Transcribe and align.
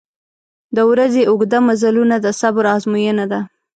•د 0.75 0.77
ورځې 0.91 1.21
اوږده 1.29 1.59
مزلونه 1.67 2.15
د 2.21 2.27
صبر 2.39 2.63
آزموینه 2.75 3.25
ده. 3.31 3.39